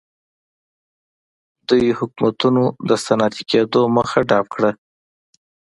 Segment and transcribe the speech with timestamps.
[1.67, 4.71] دغو حکومتونو د صنعتي کېدو مخه ډپ کړه.